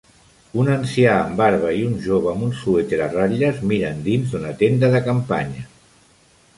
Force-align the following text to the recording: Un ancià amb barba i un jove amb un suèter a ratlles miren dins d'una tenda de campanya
Un 0.61 0.69
ancià 0.75 1.11
amb 1.25 1.35
barba 1.41 1.73
i 1.81 1.83
un 1.89 1.93
jove 2.07 2.33
amb 2.33 2.47
un 2.47 2.55
suèter 2.63 3.01
a 3.09 3.13
ratlles 3.13 3.63
miren 3.75 4.03
dins 4.09 4.35
d'una 4.35 4.57
tenda 4.65 4.95
de 4.99 5.07
campanya 5.13 5.67